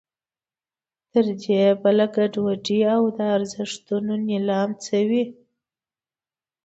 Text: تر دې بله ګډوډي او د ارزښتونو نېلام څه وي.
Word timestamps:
تر 1.11 1.25
دې 1.43 1.63
بله 1.83 2.05
ګډوډي 2.15 2.79
او 2.95 3.03
د 3.17 3.19
ارزښتونو 3.37 4.11
نېلام 4.27 4.69
څه 4.83 4.97
وي. 5.09 5.23